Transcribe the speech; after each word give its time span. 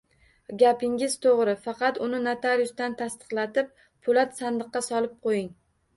Gapingiz 0.61 1.17
to’g’ri… 1.25 1.53
Faqat 1.65 2.01
uni 2.07 2.21
notariusdan 2.29 2.97
tasdiqlatib, 3.03 3.71
po’lat 4.09 4.37
sandiqqa 4.41 4.83
solib 4.87 5.19
qo’ying. 5.29 5.55